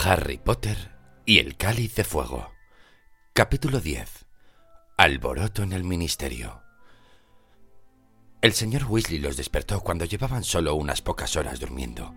[0.00, 0.92] Harry Potter
[1.26, 2.52] y el cáliz de fuego.
[3.32, 4.26] Capítulo 10.
[4.96, 6.62] Alboroto en el ministerio.
[8.40, 12.14] El señor Weasley los despertó cuando llevaban solo unas pocas horas durmiendo.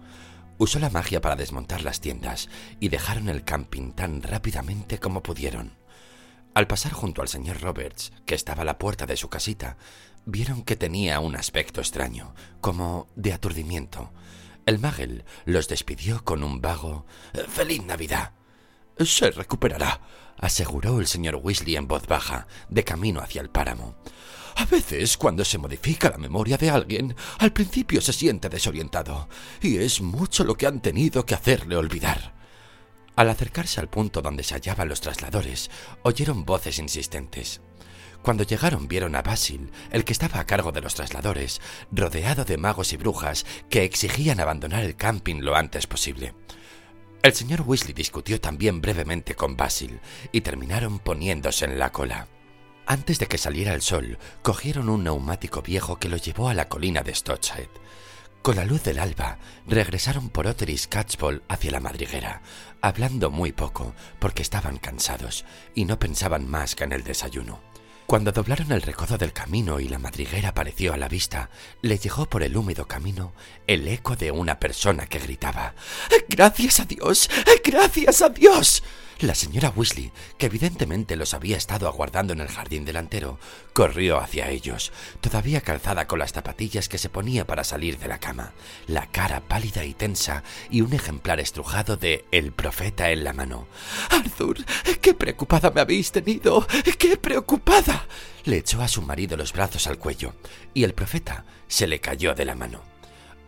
[0.59, 2.49] Usó la magia para desmontar las tiendas
[2.79, 5.71] y dejaron el camping tan rápidamente como pudieron.
[6.53, 9.77] Al pasar junto al señor Roberts, que estaba a la puerta de su casita,
[10.27, 14.11] vieron que tenía un aspecto extraño, como de aturdimiento.
[14.65, 17.05] El Magel los despidió con un vago
[17.47, 18.33] ¡Feliz Navidad!
[18.99, 20.01] Se recuperará,
[20.37, 23.95] aseguró el señor Weasley en voz baja, de camino hacia el páramo.
[24.55, 29.27] A veces, cuando se modifica la memoria de alguien, al principio se siente desorientado,
[29.61, 32.33] y es mucho lo que han tenido que hacerle olvidar.
[33.15, 35.71] Al acercarse al punto donde se hallaban los trasladores,
[36.03, 37.61] oyeron voces insistentes.
[38.21, 41.59] Cuando llegaron vieron a Basil, el que estaba a cargo de los trasladores,
[41.91, 46.35] rodeado de magos y brujas que exigían abandonar el camping lo antes posible.
[47.23, 49.99] El señor Weasley discutió también brevemente con Basil
[50.31, 52.27] y terminaron poniéndose en la cola.
[52.85, 56.67] Antes de que saliera el sol, cogieron un neumático viejo que los llevó a la
[56.67, 57.69] colina de Stotchhead.
[58.41, 59.37] Con la luz del alba,
[59.67, 62.41] regresaron por Otteris Catchpole hacia la madriguera,
[62.81, 67.70] hablando muy poco, porque estaban cansados y no pensaban más que en el desayuno.
[68.11, 71.49] Cuando doblaron el recodo del camino y la madriguera apareció a la vista,
[71.81, 73.31] le llegó por el húmedo camino
[73.67, 75.75] el eco de una persona que gritaba
[76.27, 77.29] Gracias a Dios.
[77.63, 78.83] Gracias a Dios.
[79.21, 83.37] La señora Weasley, que evidentemente los había estado aguardando en el jardín delantero,
[83.71, 84.91] corrió hacia ellos,
[85.21, 88.53] todavía calzada con las zapatillas que se ponía para salir de la cama,
[88.87, 93.67] la cara pálida y tensa y un ejemplar estrujado de El profeta en la mano.
[94.09, 94.57] Arthur,
[95.01, 96.65] qué preocupada me habéis tenido.
[96.97, 98.07] Qué preocupada.
[98.45, 100.33] Le echó a su marido los brazos al cuello,
[100.73, 102.81] y el profeta se le cayó de la mano.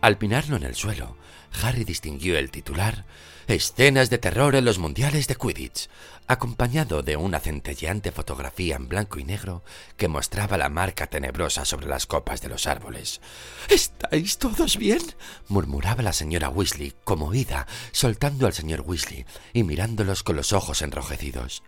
[0.00, 1.16] Al pinarlo en el suelo,
[1.62, 3.04] Harry distinguió el titular
[3.46, 5.88] Escenas de terror en los mundiales de Quidditch,
[6.26, 9.62] acompañado de una centelleante fotografía en blanco y negro
[9.98, 13.20] que mostraba la marca tenebrosa sobre las copas de los árboles.
[13.68, 15.02] ¿Estáis todos bien?
[15.48, 21.62] murmuraba la señora Weasley, oída, soltando al señor Weasley y mirándolos con los ojos enrojecidos.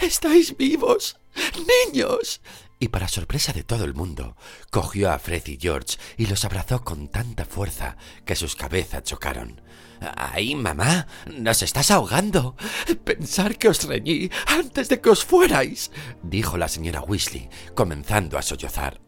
[0.00, 1.16] ¿Estáis vivos?
[1.90, 2.40] ¡Niños!
[2.78, 4.36] y para sorpresa de todo el mundo,
[4.70, 9.60] cogió a Fred y George y los abrazó con tanta fuerza que sus cabezas chocaron.
[10.16, 11.06] ¡Ay, mamá!
[11.26, 12.56] ¡Nos estás ahogando!
[13.04, 15.90] Pensar que os reñí antes de que os fuerais,
[16.22, 19.00] dijo la señora Weasley, comenzando a sollozar.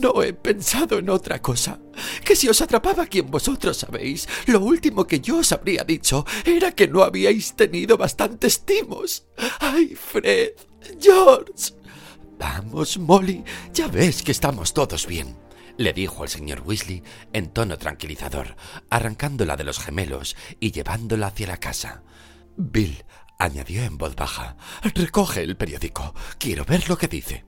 [0.00, 1.80] No he pensado en otra cosa.
[2.24, 6.72] Que si os atrapaba quien vosotros sabéis, lo último que yo os habría dicho era
[6.72, 9.26] que no habíais tenido bastantes timos.
[9.60, 10.52] ¡Ay, Fred!
[11.00, 11.74] ¡George!
[12.38, 13.42] Vamos, Molly,
[13.72, 15.36] ya ves que estamos todos bien,
[15.76, 18.56] le dijo el señor Weasley en tono tranquilizador,
[18.90, 22.02] arrancándola de los gemelos y llevándola hacia la casa.
[22.56, 23.04] Bill,
[23.38, 24.56] añadió en voz baja,
[24.94, 26.14] recoge el periódico.
[26.38, 27.44] Quiero ver lo que dice.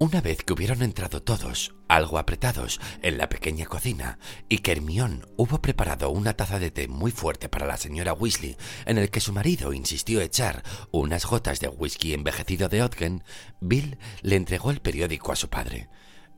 [0.00, 5.26] Una vez que hubieron entrado todos, algo apretados, en la pequeña cocina, y que Hermión
[5.36, 8.56] hubo preparado una taza de té muy fuerte para la señora Weasley,
[8.86, 10.62] en el que su marido insistió echar
[10.92, 13.24] unas gotas de whisky envejecido de Odgen,
[13.60, 15.88] Bill le entregó el periódico a su padre.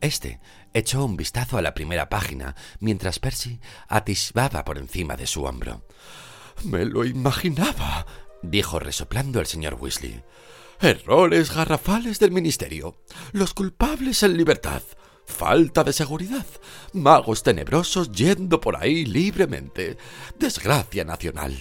[0.00, 0.40] Este
[0.72, 5.86] echó un vistazo a la primera página, mientras Percy atisbaba por encima de su hombro.
[6.64, 8.06] Me lo imaginaba,
[8.42, 10.22] dijo resoplando el señor Weasley.
[10.80, 13.02] Errores garrafales del Ministerio.
[13.32, 14.82] Los culpables en libertad.
[15.26, 16.46] Falta de seguridad.
[16.94, 19.98] Magos tenebrosos yendo por ahí libremente.
[20.38, 21.54] Desgracia nacional.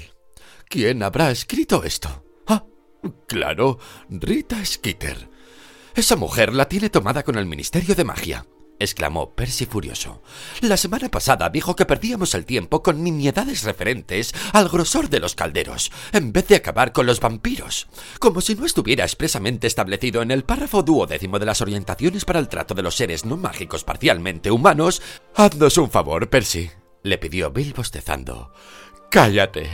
[0.69, 2.23] ¿Quién habrá escrito esto?
[2.47, 2.63] Ah,
[3.27, 3.79] claro,
[4.09, 5.29] Rita Skeeter.
[5.95, 8.45] Esa mujer la tiene tomada con el Ministerio de Magia
[8.79, 10.23] exclamó Percy furioso.
[10.61, 15.35] La semana pasada dijo que perdíamos el tiempo con nimiedades referentes al grosor de los
[15.35, 17.87] calderos, en vez de acabar con los vampiros,
[18.19, 22.47] como si no estuviera expresamente establecido en el párrafo duodécimo de las orientaciones para el
[22.47, 25.01] trato de los seres no mágicos parcialmente humanos.
[25.35, 26.71] Haznos un favor, Percy,
[27.03, 28.51] le pidió Bill bostezando.
[29.11, 29.69] Cállate.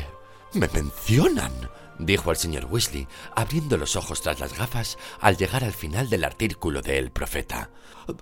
[0.53, 1.51] Me mencionan
[1.99, 6.23] dijo el señor Weasley, abriendo los ojos tras las gafas al llegar al final del
[6.23, 7.69] artículo de El Profeta.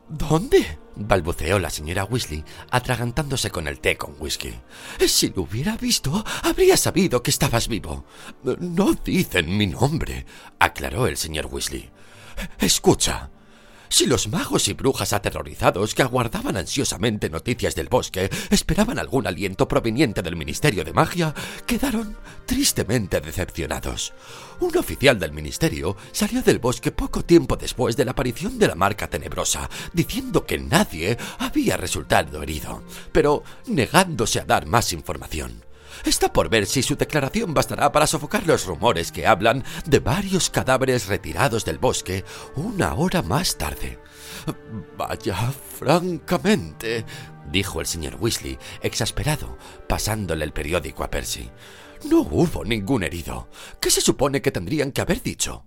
[0.08, 0.80] ¿Dónde?
[0.96, 4.54] balbuceó la señora Weasley, atragantándose con el té con whisky.
[5.08, 8.06] Si lo hubiera visto, habría sabido que estabas vivo.
[8.44, 10.26] No dicen mi nombre,
[10.60, 11.90] aclaró el señor Weasley.
[12.60, 13.30] Escucha,
[13.94, 19.68] si los magos y brujas aterrorizados que aguardaban ansiosamente noticias del bosque esperaban algún aliento
[19.68, 21.36] proveniente del Ministerio de Magia,
[21.68, 22.18] quedaron
[22.48, 24.16] tristemente decepcionados.
[24.62, 28.76] Un oficial del Ministerio salió del bosque poco tiempo después de la aparición de la
[28.76, 32.82] marca tenebrosa, diciendo que nadie había resultado herido,
[33.12, 35.63] pero negándose a dar más información.
[36.06, 40.50] Está por ver si su declaración bastará para sofocar los rumores que hablan de varios
[40.50, 42.26] cadáveres retirados del bosque
[42.56, 44.00] una hora más tarde.
[44.98, 47.06] Vaya, francamente,
[47.52, 49.58] dijo el señor Weasley, exasperado,
[49.88, 51.50] pasándole el periódico a Percy.
[52.10, 53.48] No hubo ningún herido.
[53.80, 55.66] ¿Qué se supone que tendrían que haber dicho?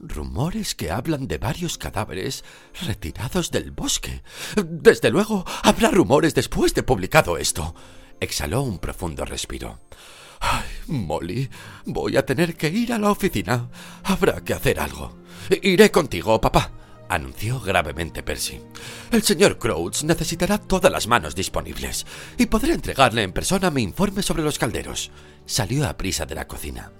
[0.00, 2.44] Rumores que hablan de varios cadáveres
[2.82, 4.22] retirados del bosque.
[4.56, 7.74] Desde luego, habrá rumores después de publicado esto.
[8.24, 9.80] Exhaló un profundo respiro.
[10.40, 11.48] Ay, Molly,
[11.84, 13.68] voy a tener que ir a la oficina.
[14.02, 15.14] Habrá que hacer algo.
[15.62, 16.72] Iré contigo, papá
[17.08, 18.60] anunció gravemente Percy.
[19.10, 22.06] El señor Crouch necesitará todas las manos disponibles
[22.38, 25.10] y podré entregarle en persona mi informe sobre los calderos.
[25.46, 26.92] Salió a prisa de la cocina.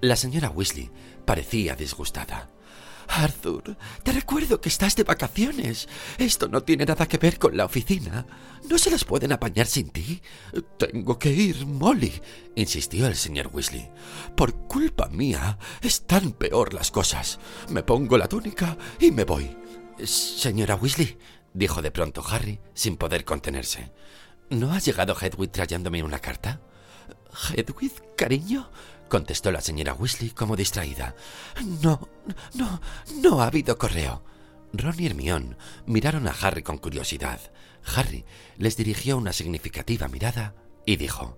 [0.00, 0.90] La señora Weasley
[1.24, 2.48] parecía disgustada.
[3.14, 5.86] Arthur, te recuerdo que estás de vacaciones.
[6.16, 8.26] Esto no tiene nada que ver con la oficina.
[8.70, 10.22] No se las pueden apañar sin ti.
[10.78, 12.22] Tengo que ir, Molly,
[12.54, 13.90] insistió el señor Weasley.
[14.34, 17.38] Por culpa mía, están peor las cosas.
[17.68, 19.58] Me pongo la túnica y me voy.
[20.02, 21.18] Señora Weasley,
[21.52, 23.92] dijo de pronto Harry, sin poder contenerse.
[24.48, 26.62] ¿No ha llegado Hedwig trayéndome una carta?
[27.54, 28.70] ¿Hedwig, cariño?
[29.12, 31.14] Contestó la señora Weasley como distraída.
[31.82, 32.08] No,
[32.54, 32.80] no,
[33.20, 34.24] no ha habido correo.
[34.72, 35.54] Ron y Hermione
[35.84, 37.38] miraron a Harry con curiosidad.
[37.94, 38.24] Harry
[38.56, 40.54] les dirigió una significativa mirada
[40.86, 41.36] y dijo: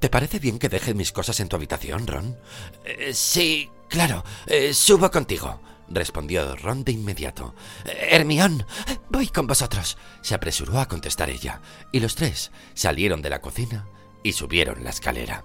[0.00, 2.36] ¿Te parece bien que deje mis cosas en tu habitación, Ron?
[2.84, 7.54] Eh, sí, claro, eh, subo contigo, respondió Ron de inmediato.
[7.84, 8.66] Hermión,
[9.08, 11.60] voy con vosotros, se apresuró a contestar ella,
[11.92, 13.86] y los tres salieron de la cocina
[14.24, 15.44] y subieron la escalera.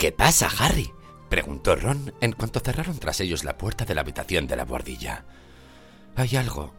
[0.00, 0.94] ¿Qué pasa, Harry?
[1.28, 5.26] preguntó Ron en cuanto cerraron tras ellos la puerta de la habitación de la bordilla.
[6.16, 6.72] Hay algo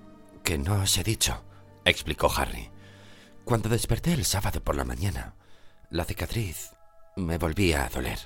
[0.44, 1.44] que no os he dicho,
[1.86, 2.72] explicó Harry.
[3.46, 5.36] Cuando desperté el sábado por la mañana,
[5.92, 6.72] la cicatriz
[7.16, 8.18] me volvía a doler.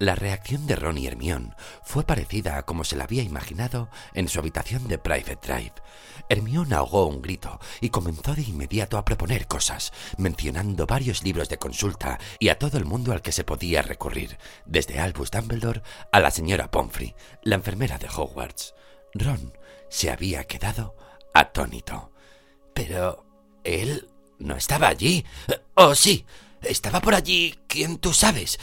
[0.00, 4.28] La reacción de Ron y Hermione fue parecida a como se la había imaginado en
[4.28, 5.72] su habitación de Private Drive.
[6.28, 11.58] Hermione ahogó un grito y comenzó de inmediato a proponer cosas, mencionando varios libros de
[11.58, 16.20] consulta y a todo el mundo al que se podía recurrir, desde Albus Dumbledore a
[16.20, 18.74] la señora Pomfrey, la enfermera de Hogwarts.
[19.14, 19.52] Ron
[19.88, 20.94] se había quedado
[21.34, 22.12] atónito.
[22.72, 23.26] Pero
[23.64, 24.08] él
[24.38, 25.24] no estaba allí.
[25.74, 26.24] Oh, sí.
[26.62, 28.58] Estaba por allí, ¿quién tú sabes?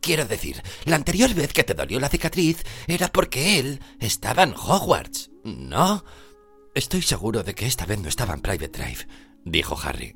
[0.00, 4.54] Quiero decir, la anterior vez que te dolió la cicatriz era porque él estaba en
[4.54, 6.04] Hogwarts, ¿no?
[6.74, 9.08] Estoy seguro de que esta vez no estaba en Private Drive,
[9.44, 10.14] dijo Harry.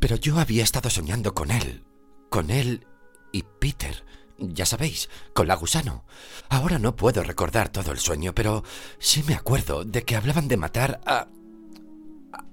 [0.00, 1.84] Pero yo había estado soñando con él,
[2.30, 2.86] con él
[3.32, 4.04] y Peter,
[4.38, 6.04] ya sabéis, con la gusano.
[6.48, 8.64] Ahora no puedo recordar todo el sueño, pero
[8.98, 11.28] sí me acuerdo de que hablaban de matar a...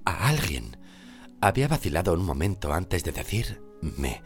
[0.04, 0.76] a, alguien.
[1.40, 4.22] Había vacilado un momento antes de decir me,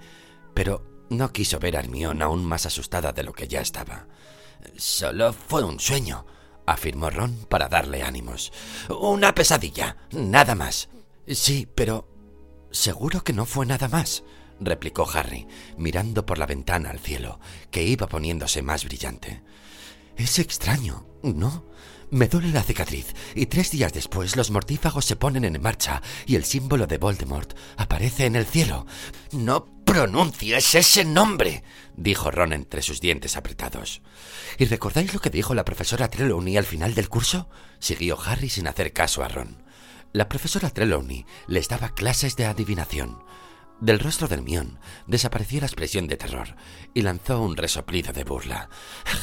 [0.54, 4.06] pero no quiso ver a Hermione aún más asustada de lo que ya estaba.
[4.76, 6.26] Solo fue un sueño,
[6.66, 8.52] afirmó Ron para darle ánimos.
[8.88, 10.88] Una pesadilla, nada más.
[11.26, 12.08] Sí, pero...
[12.70, 14.24] Seguro que no fue nada más,
[14.58, 15.46] replicó Harry,
[15.76, 17.38] mirando por la ventana al cielo,
[17.70, 19.44] que iba poniéndose más brillante.
[20.16, 21.64] Es extraño, ¿no?
[22.10, 26.36] Me duele la cicatriz y tres días después los mortífagos se ponen en marcha y
[26.36, 28.86] el símbolo de Voldemort aparece en el cielo.
[29.32, 31.62] No pronuncies ese nombre,
[31.96, 34.02] dijo Ron entre sus dientes apretados.
[34.58, 37.48] ¿Y recordáis lo que dijo la profesora Trelawney al final del curso?
[37.78, 39.62] siguió Harry sin hacer caso a Ron.
[40.12, 43.22] La profesora Trelawney les daba clases de adivinación.
[43.80, 46.56] Del rostro del mión desapareció la expresión de terror
[46.92, 48.70] y lanzó un resoplido de burla.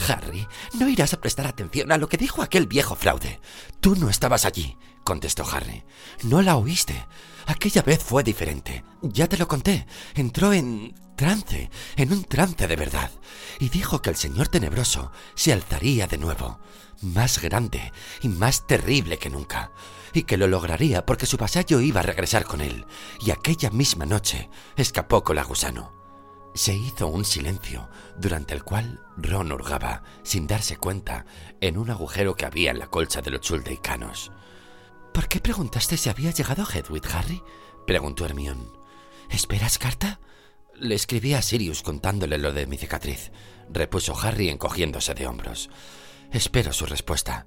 [0.08, 0.48] Harry,
[0.80, 3.42] no irás a prestar atención a lo que dijo aquel viejo fraude.
[3.82, 5.84] Tú no estabas allí, contestó Harry.
[6.24, 7.06] No la oíste.
[7.46, 8.84] Aquella vez fue diferente.
[9.02, 9.86] Ya te lo conté.
[10.16, 13.12] Entró en trance, en un trance de verdad,
[13.60, 16.60] y dijo que el señor tenebroso se alzaría de nuevo,
[17.02, 19.72] más grande y más terrible que nunca
[20.14, 22.86] y que lo lograría porque su vasallo iba a regresar con él,
[23.22, 25.94] y aquella misma noche escapó con la gusano.
[26.54, 31.26] Se hizo un silencio, durante el cual Ron hurgaba, sin darse cuenta,
[31.62, 34.32] en un agujero que había en la colcha de los chuldeicanos.
[35.14, 37.42] ¿Por qué preguntaste si había llegado Hedwig, Harry?
[37.86, 38.66] preguntó Hermione.
[39.30, 40.20] ¿Esperas carta?
[40.76, 43.32] Le escribí a Sirius contándole lo de mi cicatriz,
[43.70, 45.70] repuso Harry encogiéndose de hombros.
[46.32, 47.46] Espero su respuesta.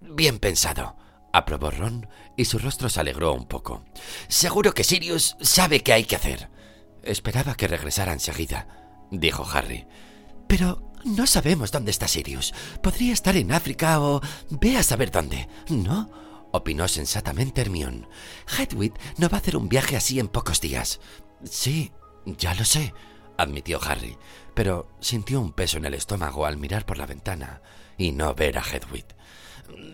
[0.00, 0.96] Bien pensado,
[1.32, 3.84] aprobó Ron y su rostro se alegró un poco.
[4.28, 6.50] Seguro que Sirius sabe qué hay que hacer.
[7.02, 8.66] Esperaba que regresara enseguida,
[9.10, 9.86] dijo Harry.
[10.48, 12.52] Pero no sabemos dónde está Sirius.
[12.82, 14.20] Podría estar en África o...
[14.50, 16.23] ve a saber dónde, ¿no?
[16.56, 18.06] Opinó sensatamente Hermione.
[18.46, 21.00] Hedwig no va a hacer un viaje así en pocos días.
[21.42, 21.90] Sí,
[22.24, 22.94] ya lo sé,
[23.36, 24.16] admitió Harry,
[24.54, 27.60] pero sintió un peso en el estómago al mirar por la ventana
[27.98, 29.04] y no ver a Hedwig.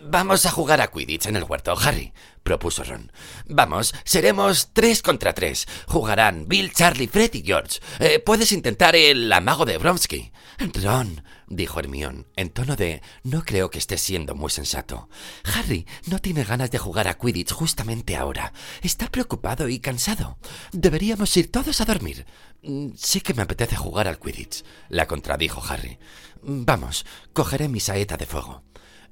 [0.03, 2.11] Vamos a jugar a Quidditch en el huerto, Harry,
[2.43, 3.11] propuso Ron.
[3.45, 5.67] Vamos, seremos tres contra tres.
[5.87, 7.79] Jugarán Bill, Charlie, Fred y George.
[7.99, 10.31] Eh, puedes intentar el amago de Bromsky.
[10.83, 15.07] Ron, dijo Hermión, en tono de no creo que esté siendo muy sensato.
[15.55, 18.53] Harry no tiene ganas de jugar a Quidditch justamente ahora.
[18.81, 20.37] Está preocupado y cansado.
[20.71, 22.25] Deberíamos ir todos a dormir.
[22.63, 25.99] Mm, sí que me apetece jugar al Quidditch, la contradijo Harry.
[26.41, 28.63] Vamos, cogeré mi saeta de fuego.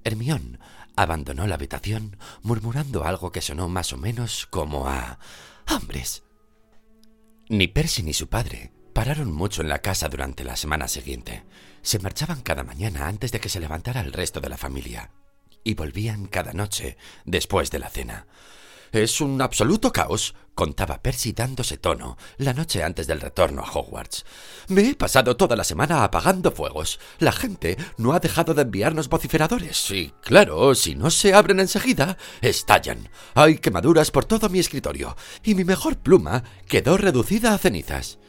[0.03, 0.59] Hermión
[0.95, 5.19] abandonó la habitación murmurando algo que sonó más o menos como a
[5.69, 6.23] hombres.
[7.47, 11.43] Ni Percy ni su padre pararon mucho en la casa durante la semana siguiente.
[11.81, 15.11] Se marchaban cada mañana antes de que se levantara el resto de la familia
[15.63, 18.27] y volvían cada noche después de la cena.
[18.91, 24.25] Es un absoluto caos, contaba Percy dándose tono la noche antes del retorno a Hogwarts.
[24.67, 26.99] Me he pasado toda la semana apagando fuegos.
[27.19, 29.91] La gente no ha dejado de enviarnos vociferadores.
[29.91, 33.09] Y claro, si no se abren enseguida, estallan.
[33.35, 35.15] Hay quemaduras por todo mi escritorio.
[35.43, 38.19] Y mi mejor pluma quedó reducida a cenizas.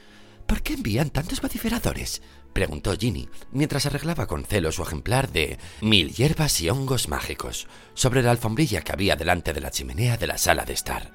[0.47, 2.23] ¿Por qué envían tantos vociferadores?
[2.53, 8.23] Preguntó Ginny, mientras arreglaba con celo su ejemplar de Mil hierbas y hongos mágicos sobre
[8.23, 11.11] la alfombrilla que había delante de la chimenea de la sala de estar.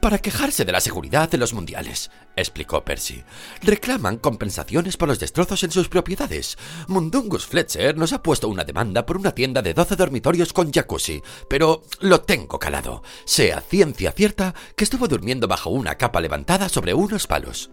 [0.00, 3.22] Para quejarse de la seguridad de los mundiales, explicó Percy.
[3.62, 6.58] Reclaman compensaciones por los destrozos en sus propiedades.
[6.88, 11.22] Mundungus Fletcher nos ha puesto una demanda por una tienda de doce dormitorios con jacuzzi,
[11.48, 13.02] pero lo tengo calado.
[13.24, 17.70] Sea ciencia cierta que estuvo durmiendo bajo una capa levantada sobre unos palos.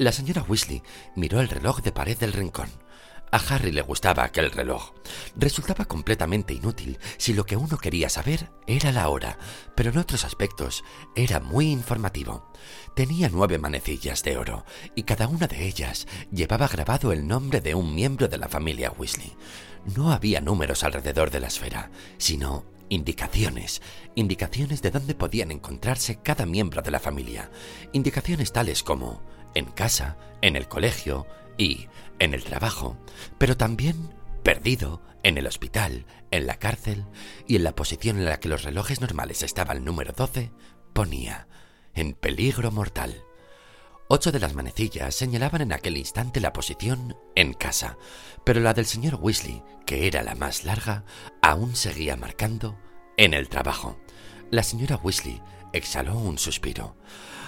[0.00, 0.82] La señora Weasley
[1.14, 2.70] miró el reloj de pared del rincón.
[3.30, 4.94] A Harry le gustaba aquel reloj.
[5.36, 9.38] Resultaba completamente inútil si lo que uno quería saber era la hora,
[9.74, 12.50] pero en otros aspectos era muy informativo.
[12.96, 14.64] Tenía nueve manecillas de oro,
[14.94, 18.92] y cada una de ellas llevaba grabado el nombre de un miembro de la familia
[18.92, 19.36] Weasley.
[19.84, 23.82] No había números alrededor de la esfera, sino indicaciones,
[24.14, 27.50] indicaciones de dónde podían encontrarse cada miembro de la familia,
[27.92, 29.22] indicaciones tales como
[29.54, 31.26] en casa, en el colegio
[31.58, 31.88] y
[32.18, 32.96] en el trabajo,
[33.38, 37.04] pero también perdido en el hospital, en la cárcel
[37.46, 40.52] y en la posición en la que los relojes normales estaban el número 12,
[40.92, 41.48] ponía
[41.94, 43.22] en peligro mortal.
[44.08, 47.96] Ocho de las manecillas señalaban en aquel instante la posición en casa,
[48.44, 51.04] pero la del señor Weasley, que era la más larga,
[51.42, 52.76] aún seguía marcando
[53.16, 54.00] en el trabajo.
[54.50, 55.40] La señora Weasley
[55.72, 56.96] exhaló un suspiro.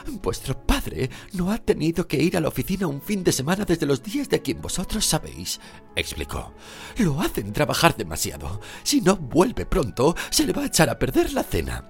[0.07, 3.87] Vuestro padre no ha tenido que ir a la oficina un fin de semana desde
[3.87, 5.61] los días de quien vosotros sabéis,
[5.97, 6.53] explicó.
[6.99, 8.61] Lo hacen trabajar demasiado.
[8.83, 11.85] Si no vuelve pronto, se le va a echar a perder la cena.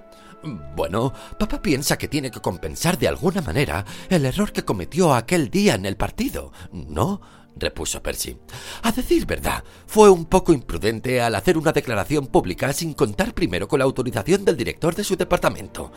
[0.75, 5.51] Bueno, papá piensa que tiene que compensar de alguna manera el error que cometió aquel
[5.51, 7.21] día en el partido, ¿no?
[7.57, 8.37] Repuso Percy.
[8.83, 13.69] A decir verdad, fue un poco imprudente al hacer una declaración pública sin contar primero
[13.69, 15.93] con la autorización del director de su departamento.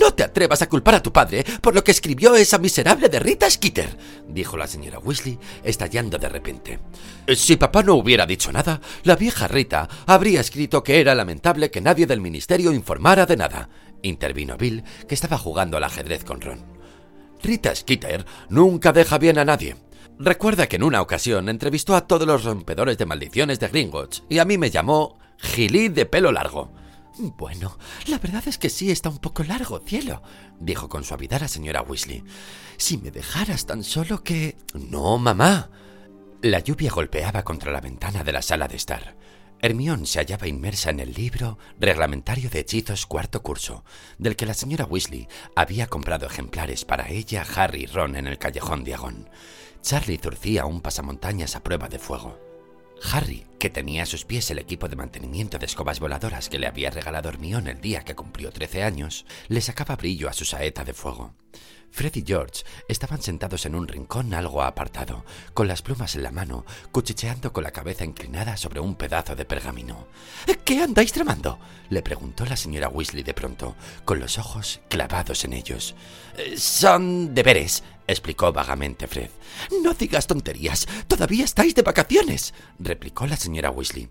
[0.00, 3.20] No te atrevas a culpar a tu padre por lo que escribió esa miserable de
[3.20, 3.96] Rita Skeeter,
[4.28, 6.78] dijo la señora Weasley, estallando de repente.
[7.34, 11.80] Si papá no hubiera dicho nada, la vieja Rita habría escrito que era lamentable que
[11.80, 13.68] nadie del ministerio informara de nada,
[14.02, 16.78] intervino Bill, que estaba jugando al ajedrez con Ron.
[17.42, 19.76] Rita Skeeter nunca deja bien a nadie.
[20.20, 24.38] Recuerda que en una ocasión entrevistó a todos los rompedores de maldiciones de Gringotts y
[24.38, 26.72] a mí me llamó Gilí de pelo largo.
[27.18, 30.22] Bueno, la verdad es que sí está un poco largo, cielo,
[30.58, 32.24] dijo con suavidad la señora Weasley.
[32.76, 34.56] Si me dejaras tan solo que...
[34.74, 35.70] No, mamá.
[36.42, 39.16] La lluvia golpeaba contra la ventana de la sala de estar.
[39.60, 43.84] Hermión se hallaba inmersa en el libro Reglamentario de Hechizos cuarto curso,
[44.18, 48.38] del que la señora Weasley había comprado ejemplares para ella, Harry y Ron en el
[48.38, 49.28] callejón Diagón.
[49.82, 52.38] Charlie zurcía un pasamontañas a prueba de fuego.
[53.12, 56.66] Harry, que tenía a sus pies el equipo de mantenimiento de escobas voladoras que le
[56.66, 60.84] había regalado Hermione el día que cumplió trece años, le sacaba brillo a su saeta
[60.84, 61.32] de fuego.
[61.90, 66.30] Fred y George estaban sentados en un rincón algo apartado, con las plumas en la
[66.30, 70.06] mano, cuchicheando con la cabeza inclinada sobre un pedazo de pergamino.
[70.64, 71.58] ¿Qué andáis tramando?
[71.90, 75.94] le preguntó la señora Weasley de pronto, con los ojos clavados en ellos.
[76.56, 79.30] Son deberes, explicó vagamente Fred.
[79.82, 80.86] No digas tonterías.
[81.06, 84.08] Todavía estáis de vacaciones, replicó la señora Weasley.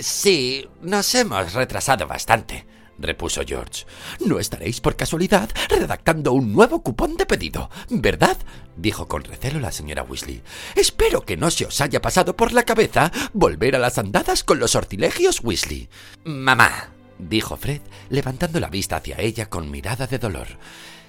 [0.00, 2.66] Sí, nos hemos retrasado bastante,
[2.98, 3.84] repuso George.
[4.20, 8.36] No estaréis por casualidad redactando un nuevo cupón de pedido, ¿verdad?
[8.76, 10.42] dijo con recelo la señora Weasley.
[10.74, 14.58] Espero que no se os haya pasado por la cabeza volver a las andadas con
[14.58, 15.88] los sortilegios Weasley.
[16.24, 20.48] Mamá, dijo Fred, levantando la vista hacia ella con mirada de dolor.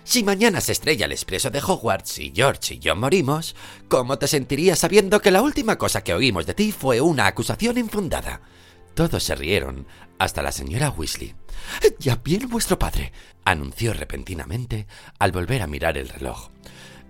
[0.06, 3.56] Si mañana se estrella el expreso de Hogwarts y George y yo morimos,
[3.88, 7.78] ¿cómo te sentirías sabiendo que la última cosa que oímos de ti fue una acusación
[7.78, 8.42] infundada?
[8.94, 9.88] Todos se rieron,
[10.20, 11.36] hasta la señora Weasley.
[12.00, 13.12] Ya viene vuestro padre,
[13.44, 14.88] anunció repentinamente
[15.20, 16.50] al volver a mirar el reloj.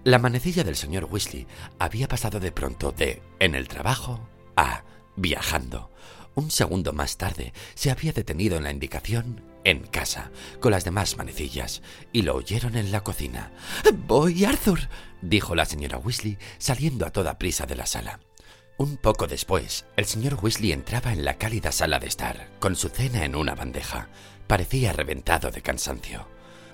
[0.04, 1.48] La manecilla del señor Weasley
[1.80, 4.84] había pasado de pronto de en el trabajo a
[5.16, 5.92] viajando.
[6.36, 11.18] Un segundo más tarde se había detenido en la indicación en casa, con las demás
[11.18, 13.52] manecillas, y lo oyeron en la cocina.
[14.08, 14.90] Voy, Arthur,
[15.22, 18.20] dijo la señora Weasley, saliendo a toda prisa de la sala.
[18.84, 22.90] Un poco después, el señor Weasley entraba en la cálida sala de estar, con su
[22.90, 24.10] cena en una bandeja.
[24.46, 26.28] Parecía reventado de cansancio.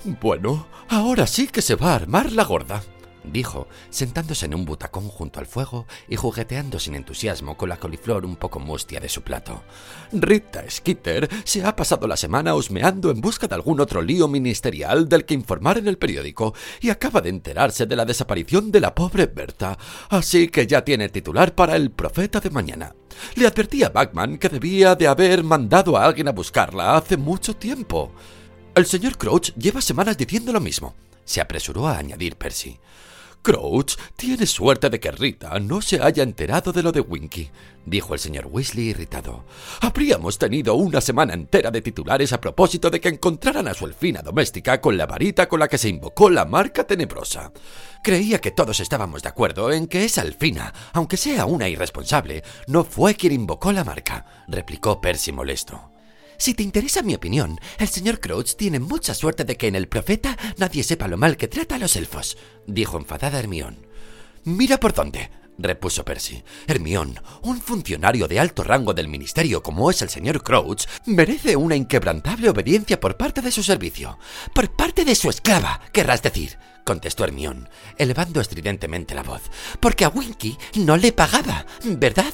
[0.03, 2.81] Bueno, ahora sí que se va a armar la gorda,
[3.29, 8.25] dijo, sentándose en un butacón junto al fuego y jugueteando sin entusiasmo con la coliflor
[8.25, 9.63] un poco mustia de su plato.
[10.11, 15.07] Rita Skeeter se ha pasado la semana husmeando en busca de algún otro lío ministerial
[15.07, 18.95] del que informar en el periódico y acaba de enterarse de la desaparición de la
[18.95, 19.77] pobre Berta,
[20.09, 22.95] así que ya tiene titular para el profeta de mañana.
[23.35, 27.55] Le advertí a Bagman que debía de haber mandado a alguien a buscarla hace mucho
[27.55, 28.11] tiempo.
[28.75, 30.95] El señor Crouch lleva semanas diciendo lo mismo,
[31.25, 32.79] se apresuró a añadir Percy.
[33.41, 37.49] Crouch tiene suerte de que Rita no se haya enterado de lo de Winky,
[37.85, 39.45] dijo el señor Weasley irritado.
[39.79, 44.21] Habríamos tenido una semana entera de titulares a propósito de que encontraran a su elfina
[44.21, 47.51] doméstica con la varita con la que se invocó la marca tenebrosa.
[48.03, 52.83] Creía que todos estábamos de acuerdo en que esa elfina, aunque sea una irresponsable, no
[52.83, 55.91] fue quien invocó la marca, replicó Percy molesto.
[56.39, 59.89] Si te interesa mi opinión, el señor Crouch tiene mucha suerte de que en el
[59.89, 63.85] profeta nadie sepa lo mal que trata a los elfos, dijo enfadada Hermión.
[64.45, 66.41] Mira por dónde, repuso Percy.
[66.65, 71.75] Hermión, un funcionario de alto rango del ministerio como es el señor Crouch, merece una
[71.75, 74.17] inquebrantable obediencia por parte de su servicio.
[74.55, 77.67] Por parte de su esclava, querrás decir, contestó Hermión,
[77.97, 79.41] elevando estridentemente la voz.
[79.81, 82.33] Porque a Winky no le pagaba, ¿verdad?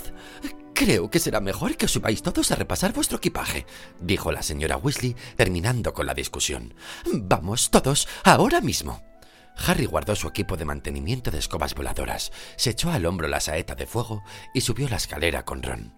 [0.75, 3.65] Creo que será mejor que os subáis todos a repasar vuestro equipaje,
[4.01, 6.75] dijo la señora Weasley, terminando con la discusión.
[7.05, 9.01] Vamos todos, ahora mismo.
[9.55, 13.73] Harry guardó su equipo de mantenimiento de escobas voladoras, se echó al hombro la saeta
[13.75, 14.21] de fuego
[14.53, 15.93] y subió la escalera con Ron.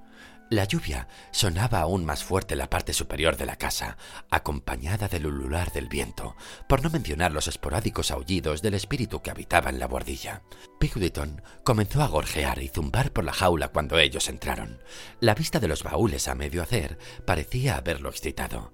[0.49, 3.97] La lluvia sonaba aún más fuerte en la parte superior de la casa,
[4.29, 6.37] acompañada del ulular del viento,
[6.69, 10.43] por no mencionar los esporádicos aullidos del espíritu que habitaba en la bordilla.
[10.79, 14.81] Pigleton comenzó a gorjear y zumbar por la jaula cuando ellos entraron.
[15.19, 18.71] La vista de los baúles a medio hacer parecía haberlo excitado.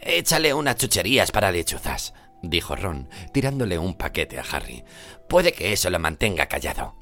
[0.00, 4.82] Échale unas chucherías para lechuzas, dijo Ron, tirándole un paquete a Harry.
[5.28, 6.94] Puede que eso lo mantenga callado.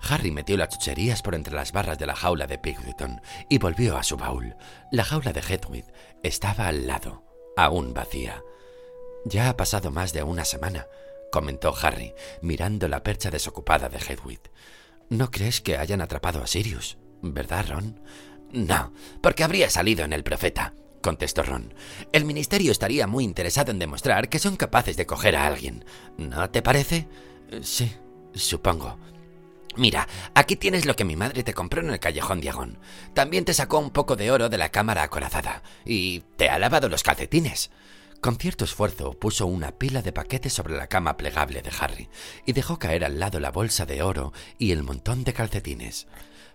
[0.00, 3.96] Harry metió las chucherías por entre las barras de la jaula de Pigleton y volvió
[3.96, 4.56] a su baúl.
[4.90, 5.84] La jaula de Hedwig
[6.22, 7.24] estaba al lado,
[7.56, 8.42] aún vacía.
[9.24, 10.86] Ya ha pasado más de una semana,
[11.30, 14.40] comentó Harry, mirando la percha desocupada de Hedwig.
[15.10, 16.98] ¿No crees que hayan atrapado a Sirius?
[17.22, 18.00] ¿Verdad, Ron?
[18.52, 21.74] No, porque habría salido en el profeta, contestó Ron.
[22.12, 25.84] El ministerio estaría muy interesado en demostrar que son capaces de coger a alguien.
[26.16, 27.08] ¿No te parece?
[27.62, 27.92] Sí,
[28.34, 28.98] supongo.
[29.76, 32.78] Mira, aquí tienes lo que mi madre te compró en el callejón Diagón.
[33.14, 35.62] También te sacó un poco de oro de la cámara acorazada.
[35.84, 37.70] Y te ha lavado los calcetines.
[38.20, 42.08] Con cierto esfuerzo puso una pila de paquetes sobre la cama plegable de Harry
[42.44, 46.08] y dejó caer al lado la bolsa de oro y el montón de calcetines.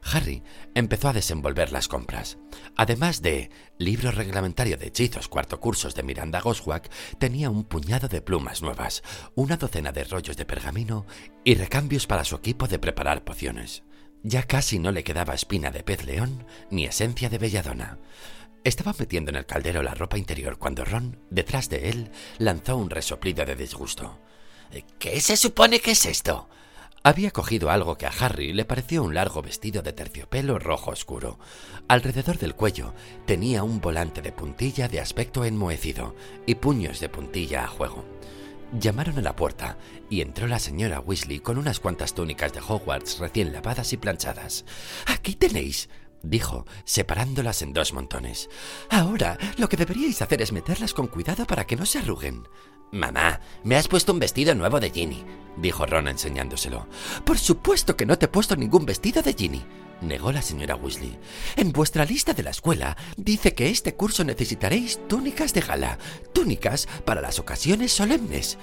[0.05, 0.43] Harry
[0.75, 2.37] empezó a desenvolver las compras.
[2.75, 8.21] Además de libro reglamentario de hechizos cuarto cursos de Miranda Goswag, tenía un puñado de
[8.21, 9.03] plumas nuevas,
[9.35, 11.05] una docena de rollos de pergamino
[11.43, 13.83] y recambios para su equipo de preparar pociones.
[14.23, 17.99] Ya casi no le quedaba espina de pez león ni esencia de belladona.
[18.63, 22.89] Estaba metiendo en el caldero la ropa interior cuando Ron, detrás de él, lanzó un
[22.89, 24.19] resoplido de disgusto.
[24.99, 26.47] ¿Qué se supone que es esto?
[27.05, 31.37] Había cogido algo que a Harry le pareció un largo vestido de terciopelo rojo oscuro.
[31.89, 32.93] Alrededor del cuello
[33.25, 38.05] tenía un volante de puntilla de aspecto enmohecido y puños de puntilla a juego.
[38.79, 39.77] Llamaron a la puerta
[40.09, 44.63] y entró la señora Weasley con unas cuantas túnicas de Hogwarts recién lavadas y planchadas.
[45.05, 45.89] Aquí tenéis,
[46.21, 48.49] dijo, separándolas en dos montones.
[48.89, 52.47] Ahora lo que deberíais hacer es meterlas con cuidado para que no se arruguen.
[52.93, 55.25] Mamá, me has puesto un vestido nuevo de Ginny,
[55.57, 56.87] dijo Ron enseñándoselo.
[57.25, 59.65] Por supuesto que no te he puesto ningún vestido de Ginny,
[60.01, 61.17] negó la señora Weasley.
[61.55, 65.97] En vuestra lista de la escuela dice que este curso necesitaréis túnicas de gala,
[66.33, 68.59] túnicas para las ocasiones solemnes.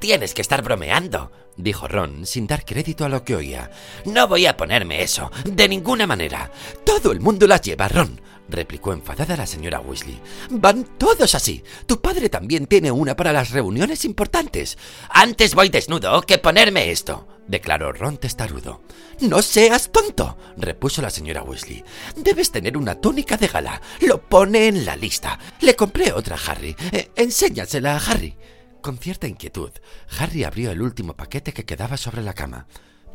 [0.00, 3.70] Tienes que estar bromeando, dijo Ron sin dar crédito a lo que oía.
[4.04, 6.50] No voy a ponerme eso, de ninguna manera.
[6.84, 10.20] Todo el mundo las lleva, Ron, replicó enfadada la señora Weasley.
[10.50, 11.62] Van todos así.
[11.86, 14.78] Tu padre también tiene una para las reuniones importantes.
[15.10, 18.82] Antes voy desnudo que ponerme esto, declaró Ron testarudo.
[19.20, 21.84] No seas tonto, repuso la señora Weasley.
[22.16, 23.80] Debes tener una túnica de gala.
[24.00, 25.38] Lo pone en la lista.
[25.60, 26.76] Le compré otra a Harry.
[26.92, 28.36] Eh, enséñasela a Harry.
[28.80, 29.70] Con cierta inquietud,
[30.18, 32.66] Harry abrió el último paquete que quedaba sobre la cama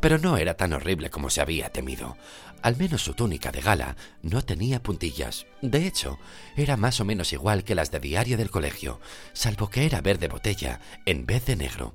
[0.04, 2.18] pero no era tan horrible como se había temido.
[2.60, 5.46] Al menos su túnica de gala no tenía puntillas.
[5.62, 6.18] De hecho,
[6.58, 9.00] era más o menos igual que las de diario del colegio,
[9.32, 11.94] salvo que era verde botella en vez de negro.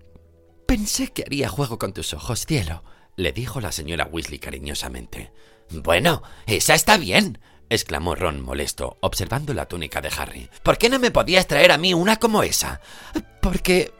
[0.65, 2.83] Pensé que haría juego con tus ojos, cielo,
[3.15, 5.31] le dijo la señora Weasley cariñosamente.
[5.69, 7.37] Bueno, esa está bien,
[7.69, 10.49] exclamó Ron molesto, observando la túnica de Harry.
[10.63, 12.81] ¿Por qué no me podías traer a mí una como esa?
[13.39, 13.93] Porque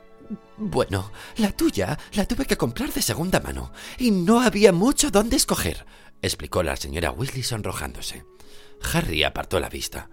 [0.57, 5.35] bueno, la tuya la tuve que comprar de segunda mano y no había mucho donde
[5.35, 5.85] escoger,
[6.21, 8.25] explicó la señora Weasley sonrojándose.
[8.93, 10.09] Harry apartó la vista.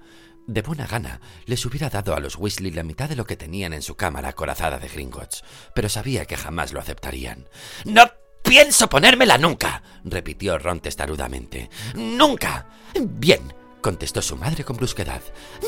[0.47, 3.73] De buena gana les hubiera dado a los Weasley la mitad de lo que tenían
[3.73, 5.43] en su cámara corazada de Gringotts,
[5.75, 7.49] pero sabía que jamás lo aceptarían.
[7.85, 8.05] ¡No
[8.43, 9.83] pienso ponérmela nunca!
[10.05, 11.69] repitió Ron testarudamente.
[11.95, 12.69] ¡Nunca!
[12.95, 13.53] Bien,
[13.87, 15.23] contestó su madre con brusquedad.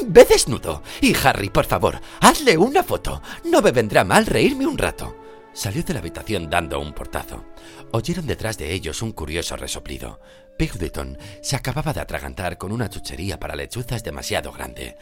[0.05, 0.83] Ve desnudo.
[1.01, 3.23] Y Harry, por favor, hazle una foto.
[3.45, 5.17] No me vendrá mal reírme un rato.
[5.53, 7.45] Salió de la habitación dando un portazo.
[7.93, 10.19] Oyeron detrás de ellos un curioso resoplido.
[10.59, 14.97] Pigwidgeon se acababa de atragantar con una chuchería para lechuzas demasiado grande.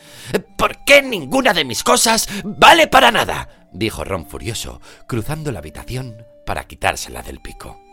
[0.58, 3.68] ¿Por qué ninguna de mis cosas vale para nada?
[3.72, 7.85] dijo Ron furioso, cruzando la habitación para quitársela del pico.